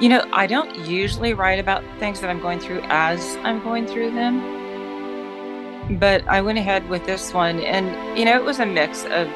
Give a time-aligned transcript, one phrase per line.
[0.00, 3.86] You know, I don't usually write about things that I'm going through as I'm going
[3.86, 5.98] through them.
[5.98, 9.28] But I went ahead with this one, and, you know, it was a mix of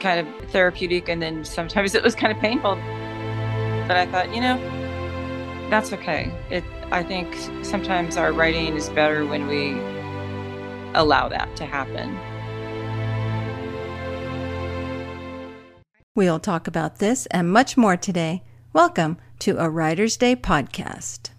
[0.00, 2.76] kind of therapeutic and then sometimes it was kind of painful.
[3.86, 4.56] But I thought, you know,
[5.68, 6.32] that's okay.
[6.48, 9.72] It, I think sometimes our writing is better when we
[10.94, 12.18] allow that to happen.
[16.14, 18.44] We'll talk about this and much more today.
[18.72, 21.30] Welcome to a Writer's Day podcast.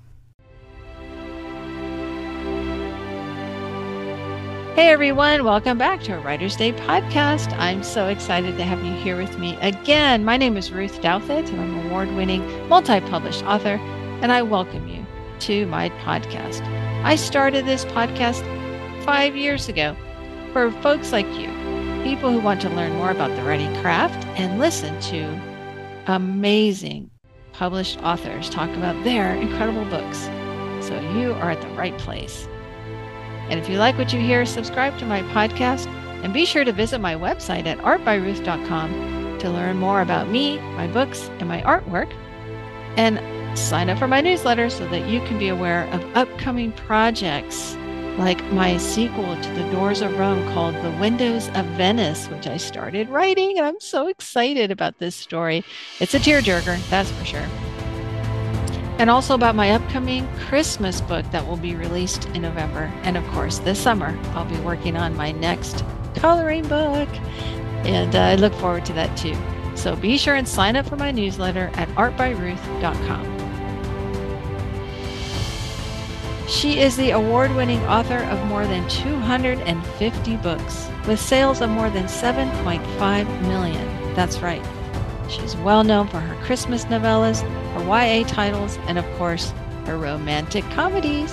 [4.76, 7.56] Hey everyone, welcome back to a Writer's Day podcast.
[7.60, 10.26] I'm so excited to have you here with me again.
[10.26, 13.76] My name is Ruth Douthit, and I'm an award winning, multi published author,
[14.24, 15.06] and I welcome you
[15.42, 16.66] to my podcast.
[17.04, 18.44] I started this podcast
[19.06, 19.96] five years ago
[20.54, 21.50] for folks like you,
[22.04, 25.40] people who want to learn more about the writing craft and listen to
[26.08, 27.11] amazing
[27.62, 30.22] published authors talk about their incredible books.
[30.84, 32.48] So you are at the right place.
[33.52, 35.86] And if you like what you hear, subscribe to my podcast
[36.24, 40.88] and be sure to visit my website at artbyruth.com to learn more about me, my
[40.88, 42.12] books, and my artwork.
[42.98, 43.20] And
[43.56, 47.76] sign up for my newsletter so that you can be aware of upcoming projects
[48.18, 52.58] like my sequel to The Doors of Rome called The Windows of Venice, which I
[52.58, 53.58] started writing.
[53.58, 55.64] And I'm so excited about this story.
[56.00, 57.48] It's a tearjerker, that's for sure.
[59.00, 62.92] And also about my upcoming Christmas book that will be released in November.
[63.04, 65.84] And of course, this summer, I'll be working on my next
[66.16, 67.10] coloring book.
[67.84, 69.36] And uh, I look forward to that too.
[69.76, 73.31] So be sure and sign up for my newsletter at artbyruth.com.
[76.52, 81.90] She is the award winning author of more than 250 books with sales of more
[81.90, 84.14] than 7.5 million.
[84.16, 84.62] That's right.
[85.30, 87.42] She's well known for her Christmas novellas,
[87.74, 89.54] her YA titles, and of course,
[89.86, 91.32] her romantic comedies.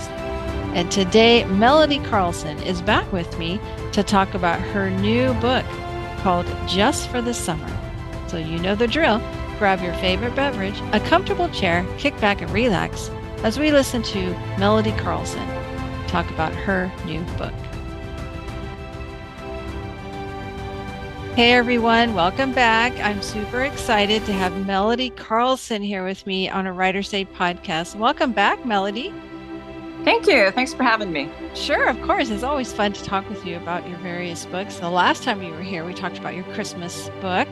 [0.73, 3.61] And today, Melody Carlson is back with me
[3.95, 5.67] to talk about her new book
[6.19, 7.69] called Just for the Summer.
[8.29, 9.19] So you know the drill.
[9.59, 13.11] Grab your favorite beverage, a comfortable chair, kick back and relax
[13.45, 15.47] as we listen to Melody Carlson
[16.09, 17.53] talk about her new book.
[21.37, 22.93] Hey everyone, welcome back.
[22.99, 27.95] I'm super excited to have Melody Carlson here with me on a Writer's Day podcast.
[27.95, 29.15] Welcome back, Melody.
[30.03, 30.51] Thank you.
[30.51, 31.31] Thanks for having me.
[31.55, 32.31] Sure, of course.
[32.31, 34.79] It's always fun to talk with you about your various books.
[34.79, 37.49] The last time you were here, we talked about your Christmas book.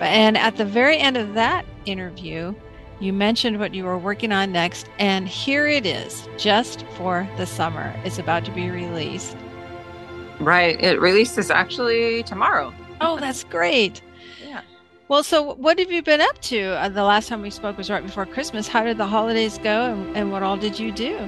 [0.00, 2.54] And at the very end of that interview,
[3.00, 7.46] you mentioned what you were working on next, and here it is, just for the
[7.46, 7.94] summer.
[8.04, 9.36] It's about to be released.
[10.38, 10.80] Right.
[10.82, 12.72] It releases actually tomorrow.
[13.00, 14.02] Oh, that's great.
[14.46, 14.60] yeah.
[15.08, 16.60] Well, so what have you been up to?
[16.78, 18.68] Uh, the last time we spoke was right before Christmas.
[18.68, 21.18] How did the holidays go, and, and what all did you do?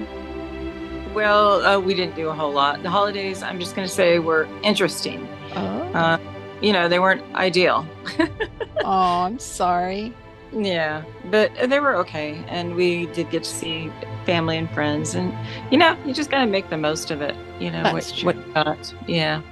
[1.15, 2.83] Well, uh, we didn't do a whole lot.
[2.83, 5.27] The holidays, I'm just going to say, were interesting.
[5.55, 5.59] Oh.
[5.93, 6.19] Uh,
[6.63, 7.87] you know, they weren't ideal.
[8.85, 10.15] oh, I'm sorry.
[10.53, 13.91] Yeah, but they were okay, and we did get to see
[14.27, 15.33] family and friends, and
[15.73, 17.35] you know, you just gotta make the most of it.
[17.59, 18.27] You know That's what, true.
[18.27, 18.95] what you got.
[19.09, 19.43] Yeah.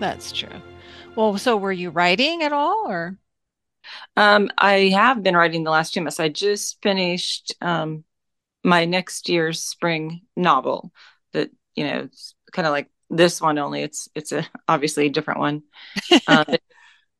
[0.00, 0.62] That's true.
[1.16, 3.16] Well, so were you writing at all, or?
[4.16, 6.20] Um, I have been writing the last two months.
[6.20, 8.04] I just finished um
[8.64, 10.92] my next year's spring novel
[11.32, 15.10] that you know it's kind of like this one only it's it's a obviously a
[15.10, 15.62] different one.
[16.26, 16.46] Um,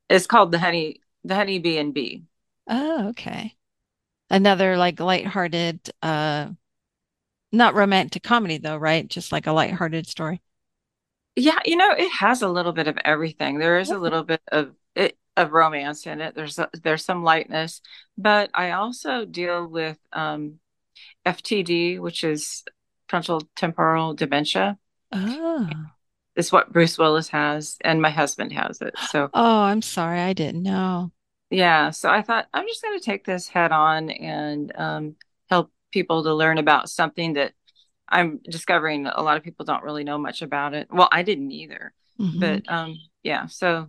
[0.09, 2.25] it's called the honey the honey bee and bee.
[2.69, 3.57] Oh, okay.
[4.31, 6.51] Another like lighthearted, uh,
[7.51, 9.09] not romantic comedy though, right?
[9.09, 10.43] Just like a lighthearted story.
[11.35, 13.59] Yeah, you know, it has a little bit of everything.
[13.59, 16.35] There is a little bit of it of romance in it.
[16.35, 17.81] There's a, there's some lightness,
[18.19, 20.59] but I also deal with um,
[21.25, 22.65] FTD, which is
[23.09, 24.79] frontal temporal dementia.
[25.13, 25.71] Oh.
[26.35, 28.95] It's what Bruce Willis has, and my husband has it.
[29.11, 30.21] So Oh, I'm sorry.
[30.21, 31.13] I didn't know.
[31.51, 35.17] Yeah, so I thought I'm just going to take this head on and um,
[35.49, 37.53] help people to learn about something that
[38.09, 40.89] I'm discovering a lot of people don't really know much about it.
[40.91, 41.93] Well, I didn't either.
[42.21, 42.41] Mhm.
[42.41, 43.89] but um yeah so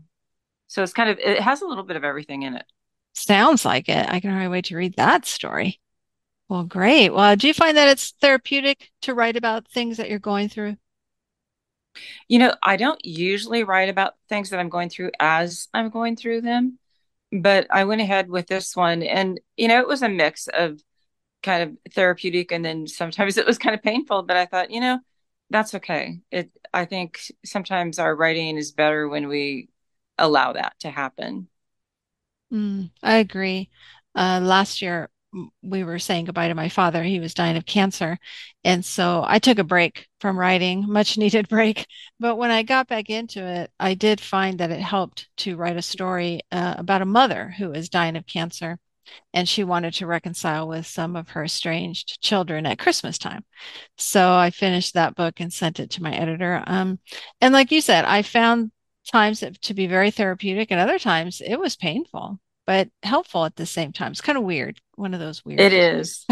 [0.68, 2.66] so it's kind of it has a little bit of everything in it
[3.14, 4.08] Sounds like it.
[4.10, 5.80] I can hardly wait to read that story.
[6.50, 7.12] Well, great.
[7.12, 10.78] Well, do you find that it's therapeutic to write about things that you're going through?
[12.28, 16.16] you know i don't usually write about things that i'm going through as i'm going
[16.16, 16.78] through them
[17.32, 20.82] but i went ahead with this one and you know it was a mix of
[21.44, 24.82] kind of therapeutic and then sometimes it was kind of painful but i thought you
[24.82, 25.00] know
[25.50, 29.70] that's okay it i think sometimes our writing is better when we
[30.18, 31.48] allow that to happen
[32.52, 33.70] Mm, I agree.
[34.16, 35.10] Uh, last year,
[35.62, 37.04] we were saying goodbye to my father.
[37.04, 38.18] He was dying of cancer.
[38.64, 41.86] And so I took a break from writing, much needed break.
[42.20, 45.78] But when I got back into it, I did find that it helped to write
[45.78, 48.80] a story uh, about a mother who is dying of cancer.
[49.34, 53.44] And she wanted to reconcile with some of her estranged children at Christmas time.
[53.98, 56.64] So I finished that book and sent it to my editor.
[56.68, 57.00] Um,
[57.42, 58.72] and like you said, I found
[59.12, 63.66] times to be very therapeutic and other times it was painful but helpful at the
[63.66, 64.12] same time.
[64.12, 64.80] It's kind of weird.
[64.94, 65.60] One of those weird.
[65.60, 66.24] It is.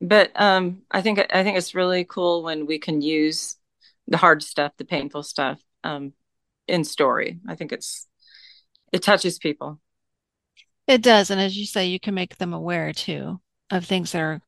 [0.00, 3.56] but um, I think I think it's really cool when we can use
[4.06, 6.12] the hard stuff, the painful stuff, um,
[6.68, 7.40] in story.
[7.48, 8.06] I think it's
[8.92, 9.80] it touches people.
[10.86, 13.40] It does, and as you say, you can make them aware too
[13.72, 14.40] of things that are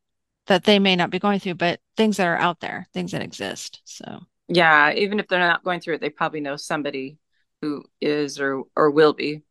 [0.46, 3.20] that they may not be going through, but things that are out there, things that
[3.20, 3.80] exist.
[3.82, 7.18] So yeah, even if they're not going through it, they probably know somebody
[7.62, 9.42] who is or or will be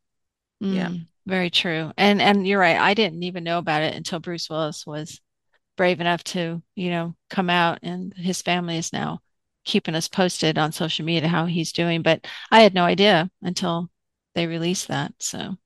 [0.62, 0.90] Mm, yeah.
[1.26, 1.92] Very true.
[1.96, 2.76] And and you're right.
[2.76, 5.20] I didn't even know about it until Bruce Willis was
[5.76, 9.20] brave enough to, you know, come out and his family is now
[9.64, 12.02] keeping us posted on social media how he's doing.
[12.02, 13.90] But I had no idea until
[14.34, 15.14] they released that.
[15.20, 15.56] So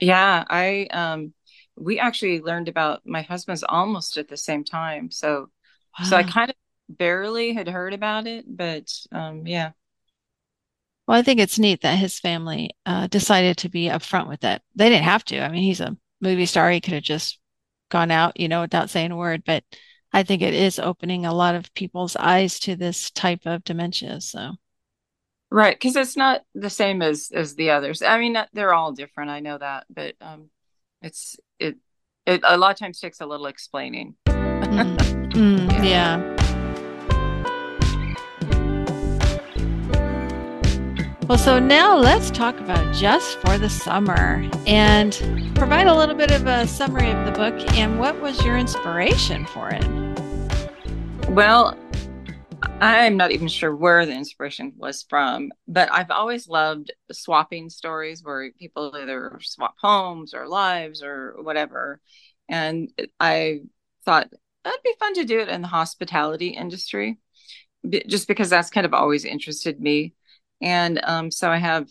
[0.00, 1.32] yeah, I um
[1.76, 5.10] we actually learned about my husband's almost at the same time.
[5.10, 5.50] So
[5.98, 6.04] wow.
[6.06, 6.56] so I kind of
[6.88, 9.72] barely had heard about it, but um yeah.
[11.06, 14.60] Well, I think it's neat that his family uh, decided to be upfront with it.
[14.74, 15.40] They didn't have to.
[15.40, 16.70] I mean, he's a movie star.
[16.70, 17.38] He could have just
[17.90, 19.44] gone out, you know, without saying a word.
[19.46, 19.62] But
[20.12, 24.20] I think it is opening a lot of people's eyes to this type of dementia.
[24.20, 24.52] So,
[25.50, 28.02] right, because it's not the same as as the others.
[28.02, 29.30] I mean, they're all different.
[29.30, 30.50] I know that, but um,
[31.02, 31.76] it's it
[32.26, 34.16] it a lot of times takes a little explaining.
[34.26, 34.96] mm.
[35.32, 36.18] Mm, yeah.
[36.18, 36.45] yeah.
[41.28, 45.12] Well, so now let's talk about Just for the Summer and
[45.56, 49.44] provide a little bit of a summary of the book and what was your inspiration
[49.44, 49.84] for it?
[51.30, 51.76] Well,
[52.80, 58.22] I'm not even sure where the inspiration was from, but I've always loved swapping stories
[58.22, 62.00] where people either swap homes or lives or whatever.
[62.48, 62.88] And
[63.18, 63.62] I
[64.04, 64.30] thought
[64.62, 67.18] that'd be fun to do it in the hospitality industry,
[68.06, 70.12] just because that's kind of always interested me
[70.60, 71.88] and um, so I have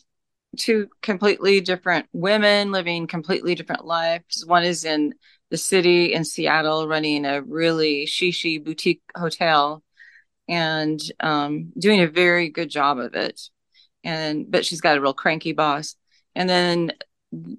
[0.57, 4.43] two completely different women living completely different lives.
[4.45, 5.13] One is in
[5.51, 9.83] the city in Seattle, running a really shishi boutique hotel
[10.47, 13.41] and um, doing a very good job of it.
[14.03, 15.95] And but she's got a real cranky boss.
[16.35, 16.91] And then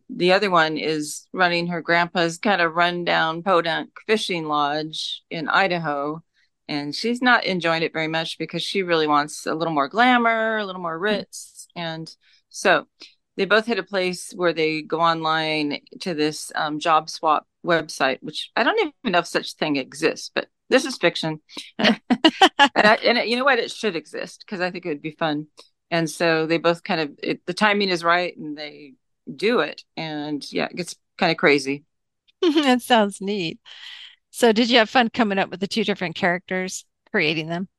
[0.09, 6.23] the other one is running her grandpa's kind of rundown podunk fishing lodge in Idaho
[6.69, 10.59] and she's not enjoying it very much because she really wants a little more glamour,
[10.59, 11.03] a little more mm-hmm.
[11.03, 11.69] ritz.
[11.77, 12.15] And
[12.49, 12.87] so
[13.37, 18.19] they both hit a place where they go online to this um, job swap website,
[18.23, 21.41] which I don't even know if such thing exists, but this is fiction.
[21.79, 22.01] and,
[22.59, 23.59] I, and it, you know what?
[23.59, 25.47] It should exist because I think it would be fun.
[25.91, 28.95] And so they both kind of, it, the timing is right and they
[29.35, 29.83] do it.
[29.97, 31.85] And yeah, it gets kind of crazy.
[32.43, 33.61] that sounds neat.
[34.37, 37.71] So did you have fun coming up with the two different characters, creating them?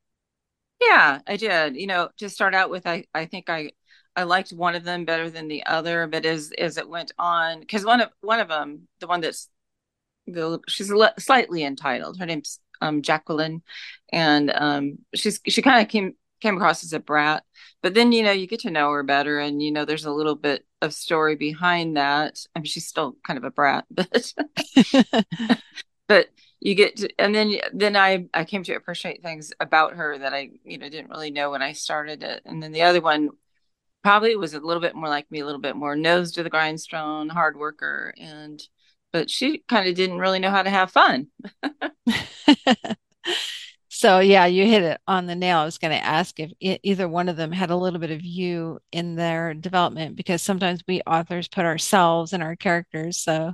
[0.81, 1.75] Yeah, I did.
[1.75, 3.74] You know, to start out with, I I think I
[4.15, 7.59] I liked one of them better than the other, but as as it went on,
[7.59, 9.50] because one of one of them, the one that's
[10.26, 12.18] the she's slightly entitled.
[12.18, 13.61] Her name's um, Jacqueline,
[14.11, 17.44] and um, she's she kind of came came across as a brat,
[17.83, 20.11] but then you know you get to know her better, and you know there's a
[20.11, 22.40] little bit of story behind that.
[22.56, 24.33] I mean, she's still kind of a brat, but
[26.07, 30.18] but you get to, and then then I I came to appreciate things about her
[30.18, 33.02] that I you know didn't really know when I started it, and then the other
[33.02, 33.30] one
[34.04, 36.49] probably was a little bit more like me, a little bit more nose to the
[36.49, 38.61] grindstone, hard worker, and
[39.11, 41.28] but she kind of didn't really know how to have fun.
[43.90, 45.59] so yeah, you hit it on the nail.
[45.59, 48.23] I was going to ask if either one of them had a little bit of
[48.23, 53.18] you in their development because sometimes we authors put ourselves in our characters.
[53.18, 53.54] So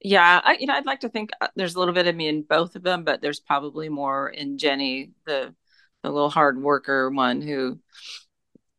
[0.00, 2.28] yeah, I, you know, I'd like to think uh, there's a little bit of me
[2.28, 5.54] in both of them, but there's probably more in Jenny, the
[6.02, 7.78] the little hard worker one who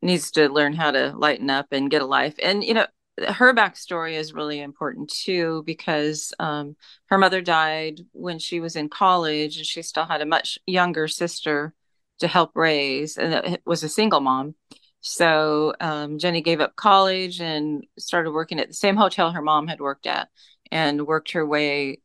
[0.01, 2.33] needs to learn how to lighten up and get a life.
[2.41, 2.87] And you know,
[3.27, 6.75] her backstory is really important too because um,
[7.07, 11.07] her mother died when she was in college, and she still had a much younger
[11.07, 11.73] sister
[12.19, 14.55] to help raise, and it was a single mom.
[15.01, 19.67] So um, Jenny gave up college and started working at the same hotel her mom
[19.67, 20.29] had worked at
[20.71, 21.99] and worked her way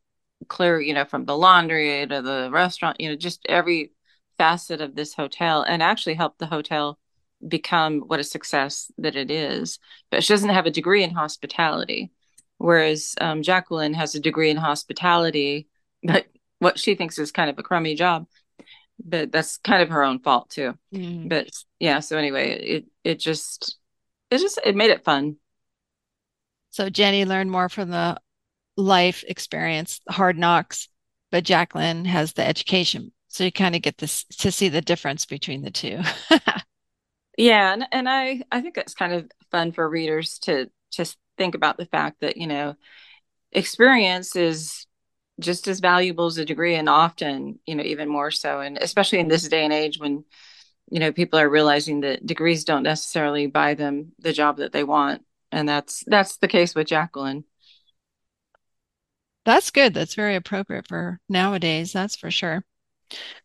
[0.47, 3.91] clear, you know, from the laundry to the restaurant, you know, just every
[4.37, 6.99] facet of this hotel and actually helped the hotel
[7.47, 9.79] become what a success that it is.
[10.11, 12.11] But she doesn't have a degree in hospitality.
[12.57, 15.67] whereas um, Jacqueline has a degree in hospitality,
[16.03, 16.25] but
[16.59, 18.27] what she thinks is kind of a crummy job.
[19.03, 20.75] But that's kind of her own fault too.
[20.93, 21.29] Mm.
[21.29, 23.77] But yeah, so anyway, it it just
[24.31, 25.37] it just it made it fun.
[26.71, 28.17] So Jenny learned more from the
[28.77, 30.87] life experience, hard knocks,
[31.31, 33.11] but Jacqueline has the education.
[33.27, 36.01] So you kind of get this to see the difference between the two.
[37.37, 41.55] yeah, and, and I I think it's kind of fun for readers to just think
[41.55, 42.75] about the fact that, you know,
[43.51, 44.85] experience is
[45.39, 49.19] just as valuable as a degree and often, you know, even more so and especially
[49.19, 50.23] in this day and age when
[50.89, 54.83] you know people are realizing that degrees don't necessarily buy them the job that they
[54.85, 57.43] want and that's that's the case with Jacqueline.
[59.47, 59.93] That's good.
[59.93, 61.93] That's very appropriate for nowadays.
[61.93, 62.65] That's for sure.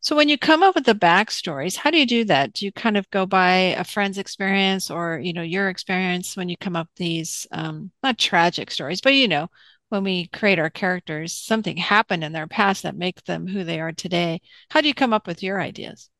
[0.01, 2.55] So when you come up with the backstories, how do you do that?
[2.55, 6.49] Do you kind of go by a friend's experience or, you know, your experience when
[6.49, 9.47] you come up these um, not tragic stories, but you know,
[9.91, 13.79] when we create our characters, something happened in their past that make them who they
[13.79, 14.41] are today.
[14.71, 16.11] How do you come up with your ideas?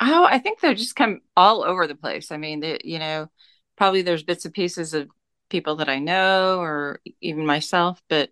[0.00, 2.32] Oh, I think they're just come all over the place.
[2.32, 3.28] I mean, they, you know,
[3.76, 5.08] probably there's bits and pieces of
[5.48, 8.30] people that I know or even myself, but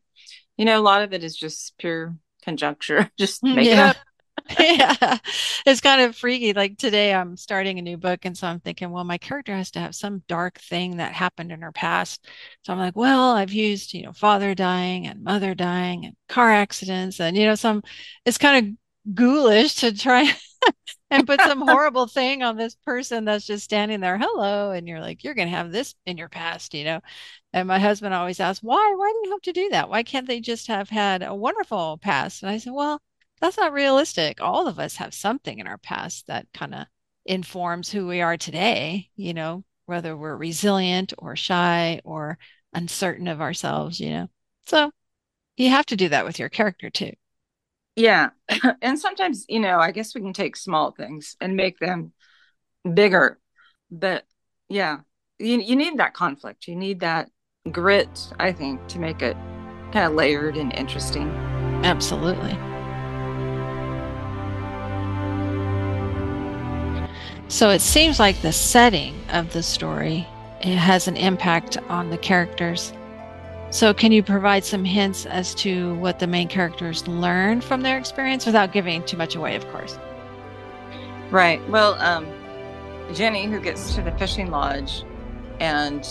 [0.59, 3.11] you know, a lot of it is just pure conjecture.
[3.19, 3.91] just mm, make yeah.
[3.91, 3.97] it up.
[4.59, 5.19] yeah,
[5.67, 6.53] it's kind of freaky.
[6.53, 9.71] Like today, I'm starting a new book, and so I'm thinking, well, my character has
[9.73, 12.27] to have some dark thing that happened in her past.
[12.63, 16.51] So I'm like, well, I've used, you know, father dying and mother dying and car
[16.51, 17.83] accidents, and you know, some.
[18.25, 20.33] It's kind of ghoulish to try
[21.11, 25.01] and put some horrible thing on this person that's just standing there, hello, and you're
[25.01, 27.01] like, you're gonna have this in your past, you know.
[27.53, 28.95] And my husband always asks, why?
[28.97, 29.89] Why do you have to do that?
[29.89, 32.43] Why can't they just have had a wonderful past?
[32.43, 33.01] And I said, well,
[33.41, 34.41] that's not realistic.
[34.41, 36.87] All of us have something in our past that kind of
[37.25, 42.39] informs who we are today, you know, whether we're resilient or shy or
[42.75, 44.29] uncertain of ourselves, you know.
[44.67, 44.91] So
[45.57, 47.13] you have to do that with your character too.
[47.99, 48.31] Yeah.
[48.83, 52.13] and sometimes, you know, I guess we can take small things and make them
[52.95, 53.41] bigger.
[53.91, 54.25] But
[54.69, 54.99] yeah,
[55.39, 56.69] you, you need that conflict.
[56.69, 57.29] You need that
[57.71, 59.37] grit, I think, to make it
[59.93, 61.29] kind of layered and interesting.
[61.85, 62.57] Absolutely.
[67.49, 70.19] So it seems like the setting of the story
[70.63, 72.93] has an impact on the characters.
[73.71, 77.99] So can you provide some hints as to what the main characters learn from their
[77.99, 79.99] experience without giving too much away, of course?
[81.31, 81.67] Right.
[81.69, 82.27] Well, um,
[83.13, 85.05] Jenny, who gets to the fishing lodge,
[85.61, 86.09] and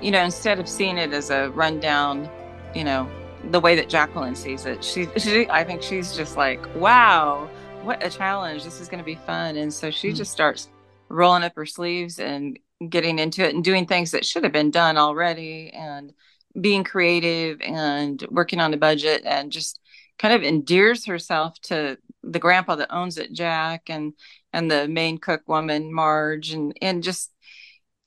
[0.00, 2.30] you know, instead of seeing it as a rundown,
[2.74, 3.10] you know,
[3.50, 7.50] the way that Jacqueline sees it, she, she I think she's just like, wow,
[7.82, 8.64] what a challenge.
[8.64, 9.56] This is going to be fun.
[9.56, 10.16] And so she mm-hmm.
[10.16, 10.68] just starts
[11.08, 14.70] rolling up her sleeves and getting into it and doing things that should have been
[14.70, 16.12] done already and
[16.60, 19.80] being creative and working on a budget and just
[20.18, 24.14] kind of endears herself to the grandpa that owns it, Jack, and
[24.52, 27.32] and the main cook woman, Marge, and and just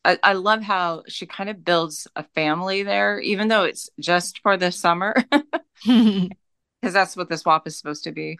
[0.03, 4.39] I, I love how she kind of builds a family there, even though it's just
[4.39, 5.15] for the summer,
[5.86, 6.29] because
[6.81, 8.38] that's what the swap is supposed to be.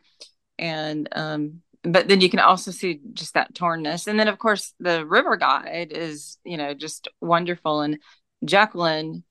[0.58, 4.74] And um, but then you can also see just that tornness, and then of course
[4.80, 8.00] the river guide is you know just wonderful, and
[8.44, 9.24] Jacqueline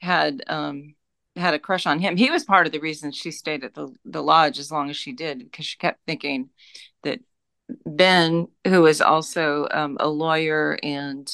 [0.00, 0.94] had um
[1.36, 2.16] had a crush on him.
[2.16, 4.96] He was part of the reason she stayed at the the lodge as long as
[4.96, 6.50] she did because she kept thinking
[7.02, 7.20] that
[7.86, 11.30] Ben, who was also um, a lawyer and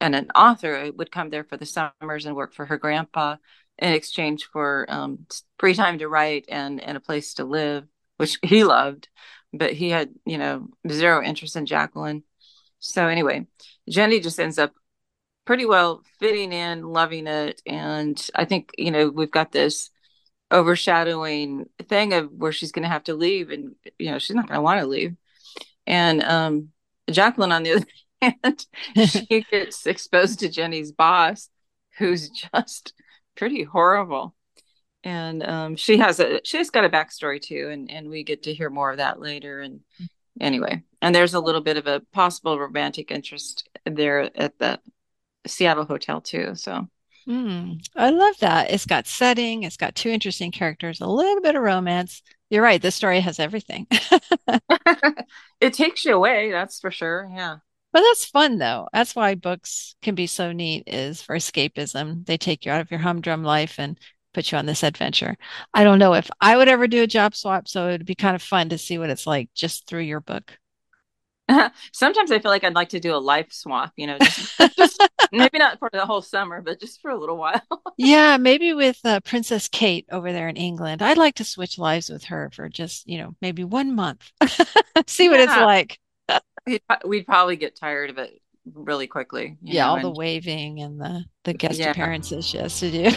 [0.00, 3.36] and an author would come there for the summers and work for her grandpa
[3.78, 5.26] in exchange for um,
[5.58, 7.84] free time to write and and a place to live,
[8.16, 9.08] which he loved,
[9.52, 12.24] but he had you know zero interest in Jacqueline.
[12.78, 13.46] So anyway,
[13.88, 14.72] Jenny just ends up
[15.44, 19.90] pretty well fitting in, loving it, and I think you know we've got this
[20.50, 24.48] overshadowing thing of where she's going to have to leave, and you know she's not
[24.48, 25.16] going to want to leave,
[25.86, 26.68] and um,
[27.10, 27.86] Jacqueline on the other
[28.22, 28.66] hand,
[29.08, 31.48] she gets exposed to Jenny's boss,
[31.98, 32.94] who's just
[33.36, 34.34] pretty horrible.
[35.02, 38.54] And um, she has a she's got a backstory too, and and we get to
[38.54, 39.60] hear more of that later.
[39.60, 39.80] And
[40.38, 44.78] anyway, and there's a little bit of a possible romantic interest there at the
[45.46, 46.54] Seattle hotel too.
[46.54, 46.88] So
[47.28, 48.70] mm, I love that.
[48.70, 52.22] It's got setting, it's got two interesting characters, a little bit of romance.
[52.50, 52.82] You're right.
[52.82, 53.86] This story has everything.
[55.60, 57.30] it takes you away, that's for sure.
[57.32, 57.58] Yeah.
[57.92, 58.88] But that's fun though.
[58.92, 62.24] That's why books can be so neat is for escapism.
[62.26, 63.98] They take you out of your humdrum life and
[64.32, 65.36] put you on this adventure.
[65.74, 68.36] I don't know if I would ever do a job swap, so it'd be kind
[68.36, 70.56] of fun to see what it's like just through your book.
[71.92, 75.08] Sometimes I feel like I'd like to do a life swap, you know, just, just
[75.32, 77.62] maybe not for the whole summer, but just for a little while.
[77.96, 81.02] yeah, maybe with uh, Princess Kate over there in England.
[81.02, 84.30] I'd like to switch lives with her for just, you know, maybe one month.
[85.06, 85.98] See what it's like.
[86.66, 88.40] we'd, we'd, probably get tired of it
[88.72, 89.56] really quickly.
[89.62, 91.90] yeah, know, all and, the waving and the the guest Yeah.
[91.90, 93.16] appearances she has to do.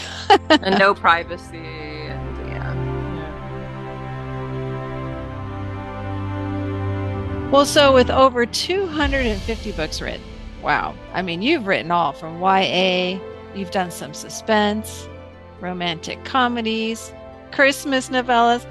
[0.49, 2.02] and no privacy.
[7.53, 10.23] Well, so with over 250 books written,
[10.63, 10.95] wow.
[11.13, 13.19] I mean, you've written all from YA,
[13.53, 15.07] you've done some suspense,
[15.61, 17.13] romantic comedies,
[17.51, 18.65] Christmas novellas.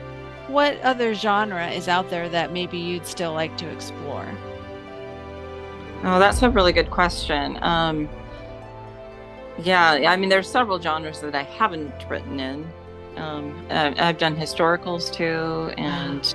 [0.49, 4.27] What other genre is out there that maybe you'd still like to explore?
[6.03, 7.63] Oh, that's a really good question.
[7.63, 8.09] Um,
[9.61, 12.69] yeah, I mean, there's several genres that I haven't written in.
[13.17, 16.35] Um, I've done historicals too, and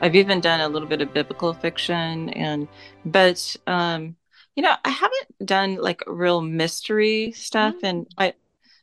[0.00, 2.30] I've even done a little bit of biblical fiction.
[2.30, 2.68] And
[3.04, 4.16] but um,
[4.54, 7.74] you know, I haven't done like real mystery stuff.
[7.82, 8.34] And I,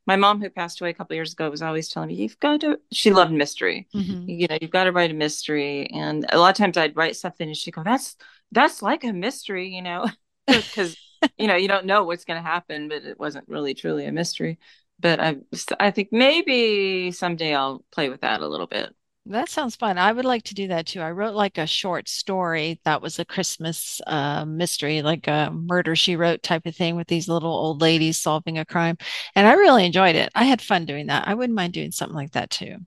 [0.06, 2.62] my mom, who passed away a couple years ago, was always telling me, "You've got
[2.62, 3.88] to." She loved mystery.
[3.96, 4.24] Mhm.
[4.28, 5.88] You know, you've got to write a mystery.
[5.92, 8.16] And a lot of times I'd write something, and she'd go, "That's
[8.52, 10.08] that's like a mystery," you know,
[10.48, 10.96] because
[11.38, 14.12] you know you don't know what's going to happen but it wasn't really truly a
[14.12, 14.60] mystery
[15.00, 15.36] but i
[15.80, 18.94] i think maybe someday i'll play with that a little bit
[19.28, 19.98] That sounds fun.
[19.98, 21.02] I would like to do that too.
[21.02, 25.96] I wrote like a short story that was a Christmas uh, mystery, like a murder
[25.96, 28.98] she wrote type of thing with these little old ladies solving a crime.
[29.36, 30.30] And I really enjoyed it.
[30.36, 31.28] I had fun doing that.
[31.28, 32.78] I wouldn't mind doing something like that too.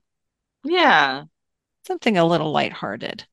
[0.63, 1.25] yeah
[1.85, 3.27] Something a little lighthearted.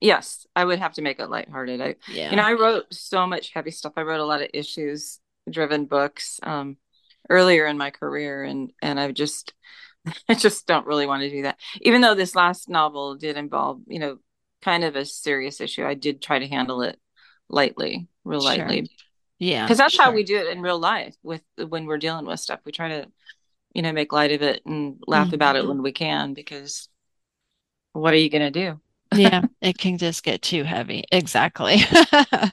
[0.00, 2.30] yes i would have to make it lighthearted i Yeah.
[2.30, 5.86] you know i wrote so much heavy stuff i wrote a lot of issues driven
[5.86, 6.76] books um
[7.30, 9.52] earlier in my career and and i just
[10.28, 13.80] i just don't really want to do that even though this last novel did involve
[13.86, 14.18] you know
[14.62, 16.98] kind of a serious issue i did try to handle it
[17.48, 18.44] lightly real Sure.
[18.66, 18.90] lightly
[19.38, 19.64] yeah.
[19.64, 22.60] because that's how we do it in real life with when we're dealing with stuff
[22.64, 23.06] we try to
[23.74, 25.34] you know make light of it and laugh Mhm.
[25.34, 26.88] about it when we can because
[27.92, 28.80] what are you going to do
[29.12, 29.44] Yeah.
[29.62, 31.04] It can just get too heavy.
[31.12, 31.78] Exactly.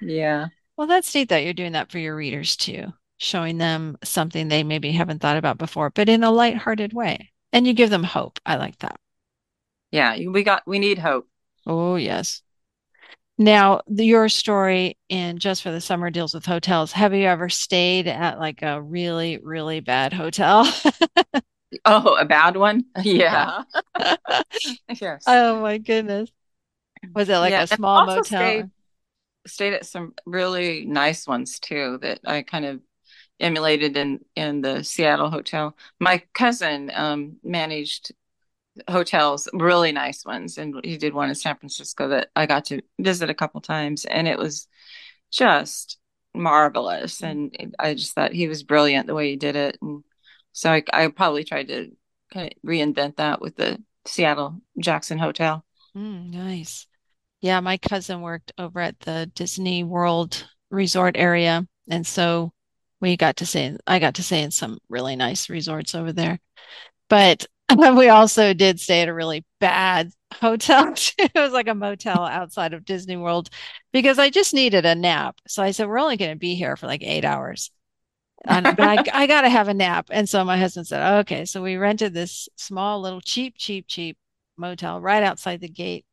[0.00, 4.48] yeah Well, that's neat that you're doing that for your readers too, showing them something
[4.48, 7.32] they maybe haven't thought about before, but in a lighthearted way.
[7.52, 8.40] And you give them hope.
[8.46, 9.00] I like that.
[9.90, 11.28] yeah we got we need hope
[11.66, 12.42] Oh, yes.
[13.38, 16.92] Now, the, your story in Just for the Summer deals with hotels.
[16.92, 20.66] Have you ever stayed at like a really, really bad hotel?
[21.84, 23.62] oh a bad one yeah
[25.00, 26.30] yes Oh my goodness.
[27.14, 28.68] Was it like Yeah, a small motel?
[28.68, 28.70] stayed-
[29.46, 32.80] stayed at some really nice ones too that I kind of
[33.40, 35.76] emulated in in the Seattle hotel.
[36.00, 38.12] My cousin um managed
[38.88, 42.80] hotels, really nice ones, and he did one in San Francisco that I got to
[42.98, 44.68] visit a couple times, and it was
[45.30, 45.98] just
[46.34, 47.22] marvelous.
[47.22, 50.04] And it- I just thought he was brilliant the way he did it, and
[50.52, 51.90] so I, I probably tried to
[52.32, 55.64] kind of reinvent that with the Seattle Jackson Hotel.
[55.96, 56.86] Mm, nice.
[57.40, 62.52] Yeah, my cousin worked over at the Disney World resort area, and so
[63.00, 66.38] we got to stay, I got to stay in some really nice resorts over there.
[67.08, 70.94] But we also did stay at a really bad hotel.
[71.18, 73.50] It was like a motel outside of Disney World
[73.92, 75.40] because I just needed a nap.
[75.46, 77.70] So I said, we're only going to be here for like eight hours.
[78.44, 80.08] And, I, I got to have a nap.
[80.10, 81.44] And so my husband said, okay.
[81.44, 84.16] So we rented this small little cheap, cheap, cheap
[84.56, 86.04] motel right outside the gate.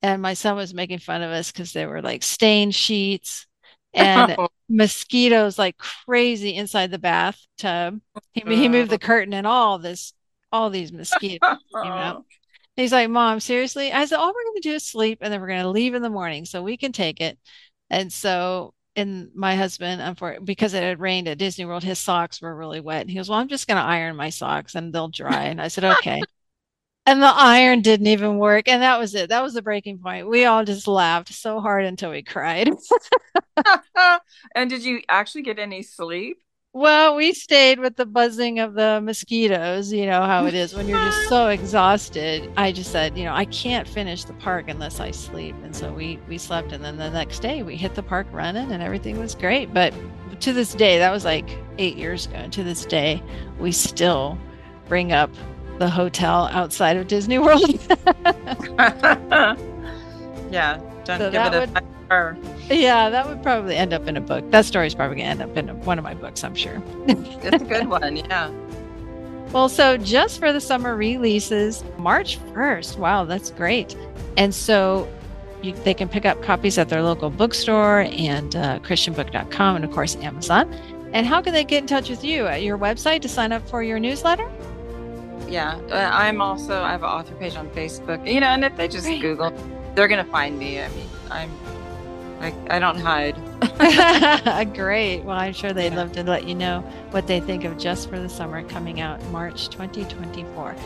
[0.00, 3.47] And my son was making fun of us because there were like stained sheets
[3.94, 4.36] and
[4.68, 8.00] mosquitoes like crazy inside the bathtub.
[8.32, 8.70] He, he uh.
[8.70, 10.12] moved the curtain and all this,
[10.52, 11.58] all these mosquitoes.
[11.74, 12.24] Oh.
[12.76, 13.92] He's like, Mom, seriously?
[13.92, 15.94] I said, all we're going to do is sleep and then we're going to leave
[15.94, 17.36] in the morning so we can take it.
[17.90, 22.40] And so, and my husband, unfor- because it had rained at Disney World, his socks
[22.40, 23.00] were really wet.
[23.00, 25.44] And he goes, Well, I'm just going to iron my socks and they'll dry.
[25.44, 26.22] And I said, Okay.
[27.08, 28.68] And the iron didn't even work.
[28.68, 29.30] And that was it.
[29.30, 30.28] That was the breaking point.
[30.28, 32.68] We all just laughed so hard until we cried.
[34.54, 36.36] and did you actually get any sleep?
[36.74, 39.90] Well, we stayed with the buzzing of the mosquitoes.
[39.90, 42.52] You know how it is when you're just so exhausted.
[42.58, 45.56] I just said, you know, I can't finish the park unless I sleep.
[45.64, 48.70] And so we we slept and then the next day we hit the park running
[48.70, 49.72] and everything was great.
[49.72, 49.94] But
[50.40, 52.36] to this day, that was like 8 years ago.
[52.36, 53.22] And to this day,
[53.58, 54.38] we still
[54.88, 55.30] bring up
[55.78, 57.60] the hotel outside of Disney World.
[60.50, 61.82] yeah, don't So give it a would-
[62.70, 64.50] yeah, that would probably end up in a book.
[64.50, 66.82] That story's probably going to end up in one of my books, I'm sure.
[67.06, 68.16] It's a good one.
[68.16, 68.50] Yeah.
[69.50, 72.98] Well, so just for the summer releases, March 1st.
[72.98, 73.96] Wow, that's great.
[74.36, 75.08] And so
[75.62, 79.90] you, they can pick up copies at their local bookstore and uh, christianbook.com and of
[79.90, 80.72] course amazon
[81.12, 83.66] and how can they get in touch with you at your website to sign up
[83.68, 84.48] for your newsletter
[85.48, 88.88] yeah i'm also i have an author page on facebook you know and if they
[88.88, 89.20] just Great.
[89.20, 89.52] google
[89.94, 91.50] they're gonna find me i mean i'm
[92.40, 93.36] I, I don't hide.
[94.74, 95.22] Great.
[95.22, 96.80] Well, I'm sure they'd love to let you know
[97.10, 100.76] what they think of Just for the Summer coming out March 2024.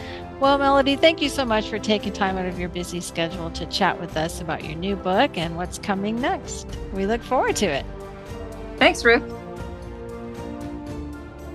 [0.40, 3.66] Well, Melody, thank you so much for taking time out of your busy schedule to
[3.66, 6.66] chat with us about your new book and what's coming next.
[6.92, 7.85] We look forward to it.
[8.79, 9.42] Thanks, Ruth.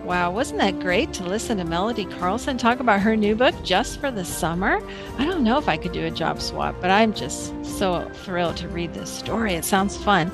[0.08, 4.00] Wow, wasn't that great to listen to Melody Carlson talk about her new book just
[4.00, 4.82] for the summer?
[5.18, 8.56] I don't know if I could do a job swap, but I'm just so thrilled
[8.58, 9.56] to read this story.
[9.56, 10.32] It sounds fun.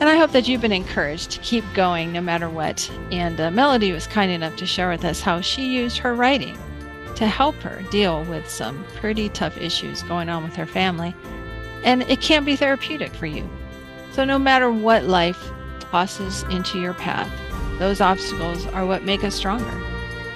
[0.00, 2.90] And I hope that you've been encouraged to keep going no matter what.
[3.10, 6.56] And uh, Melody was kind enough to share with us how she used her writing
[7.16, 11.14] to help her deal with some pretty tough issues going on with her family.
[11.84, 13.46] And it can be therapeutic for you.
[14.12, 17.30] So, no matter what life tosses into your path,
[17.78, 19.82] those obstacles are what make us stronger.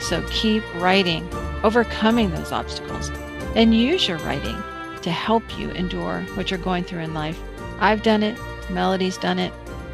[0.01, 1.29] So keep writing,
[1.63, 3.11] overcoming those obstacles,
[3.55, 4.61] and use your writing
[5.03, 7.39] to help you endure what you're going through in life.
[7.81, 8.39] I've done it,
[8.71, 9.53] Melody's done it.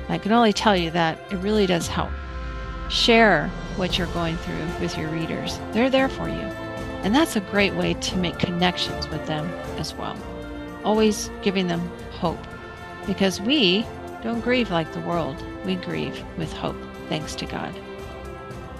[0.09, 2.11] I can only tell you that it really does help.
[2.88, 5.59] Share what you're going through with your readers.
[5.72, 6.48] They're there for you.
[7.04, 9.46] And that's a great way to make connections with them
[9.78, 10.16] as well.
[10.83, 11.80] Always giving them
[12.12, 12.38] hope.
[13.07, 13.87] Because we
[14.22, 16.76] don't grieve like the world, we grieve with hope
[17.09, 17.75] thanks to God.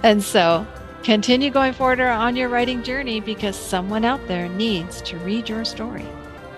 [0.03, 0.67] And so
[1.03, 5.65] continue going forward on your writing journey because someone out there needs to read your
[5.65, 6.05] story.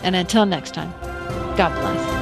[0.04, 0.92] And until next time,
[1.58, 2.17] God bless.